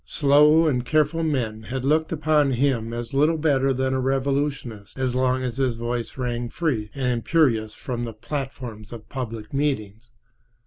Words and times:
Slow 0.03 0.65
and 0.65 0.83
careful 0.83 1.21
men 1.21 1.61
had 1.61 1.85
looked 1.85 2.11
upon 2.11 2.53
him 2.53 2.91
as 2.91 3.13
little 3.13 3.37
better 3.37 3.71
than 3.71 3.93
a 3.93 3.99
revolutionist 3.99 4.95
so 4.95 5.05
long 5.15 5.43
as 5.43 5.57
his 5.57 5.75
voice 5.75 6.17
rang 6.17 6.49
free 6.49 6.89
and 6.95 7.13
imperious 7.13 7.75
from 7.75 8.05
the 8.05 8.13
platforms 8.13 8.91
of 8.91 9.09
public 9.09 9.53
meetings. 9.53 10.09